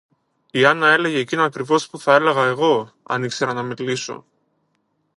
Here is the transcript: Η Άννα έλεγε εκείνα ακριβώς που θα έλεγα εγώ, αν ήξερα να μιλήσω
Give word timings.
Η 0.51 0.65
Άννα 0.65 0.87
έλεγε 0.91 1.17
εκείνα 1.17 1.43
ακριβώς 1.43 1.89
που 1.89 1.99
θα 1.99 2.13
έλεγα 2.13 2.45
εγώ, 2.45 2.91
αν 3.03 3.23
ήξερα 3.23 3.53
να 3.53 3.63
μιλήσω 3.63 4.25